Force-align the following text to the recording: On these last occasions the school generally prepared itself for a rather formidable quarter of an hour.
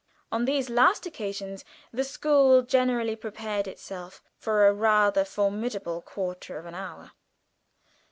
On 0.31 0.45
these 0.45 0.67
last 0.71 1.05
occasions 1.05 1.63
the 1.93 2.03
school 2.03 2.63
generally 2.63 3.15
prepared 3.15 3.67
itself 3.67 4.23
for 4.35 4.65
a 4.65 4.73
rather 4.73 5.23
formidable 5.23 6.01
quarter 6.01 6.57
of 6.57 6.65
an 6.65 6.73
hour. 6.73 7.11